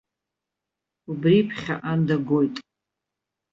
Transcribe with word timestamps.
Убри 1.09 1.47
ԥхьаҟа 1.47 1.93
дагоит. 2.07 2.55